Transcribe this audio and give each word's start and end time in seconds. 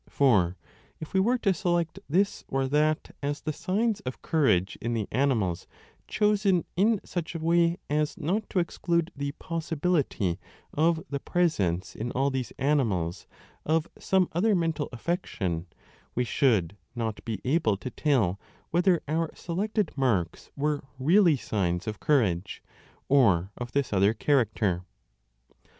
For 0.09 0.57
if 0.99 1.13
we 1.13 1.19
were 1.19 1.37
to 1.37 1.53
select 1.53 1.99
this 2.09 2.43
or 2.47 2.67
that 2.69 3.15
as 3.21 3.41
the 3.41 3.53
signs 3.53 3.99
of 3.99 4.23
courage 4.23 4.75
8o6 4.81 4.81
a 4.81 4.85
in 4.85 4.93
the 4.95 5.07
animals 5.11 5.67
chosen 6.07 6.65
in 6.75 6.99
such 7.05 7.35
a 7.35 7.39
way 7.39 7.77
as 7.87 8.17
not 8.17 8.49
to 8.49 8.57
exclude 8.57 9.11
the 9.15 9.33
possibility 9.33 10.39
of 10.73 11.03
the 11.11 11.19
presence 11.19 11.95
in 11.95 12.09
all 12.13 12.31
these 12.31 12.51
animals 12.57 13.27
of 13.63 13.87
some 13.99 14.27
other 14.31 14.55
mental 14.55 14.89
affection, 14.91 15.67
3 15.69 15.75
we 16.15 16.23
should 16.23 16.75
not 16.95 17.23
be 17.23 17.39
able 17.45 17.77
to 17.77 17.91
tell 17.91 18.39
whether 18.71 19.03
our 19.07 19.29
selected 19.35 19.95
marks 19.95 20.49
were 20.55 20.83
really 20.97 21.37
signs 21.37 21.85
of 21.85 21.99
courage 21.99 22.63
or 23.07 23.51
of 23.55 23.73
this 23.73 23.93
other 23.93 24.15
character. 24.15 24.83